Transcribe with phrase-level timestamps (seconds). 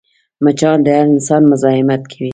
[0.43, 2.29] مچان د هر انسان مزاحمت کوي